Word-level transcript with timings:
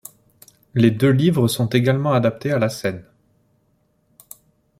Les 0.73 0.89
deux 0.89 1.11
livres 1.11 1.47
sont 1.47 1.67
également 1.67 2.11
adaptés 2.13 2.51
à 2.51 2.57
la 2.57 2.69
scène. 2.69 3.03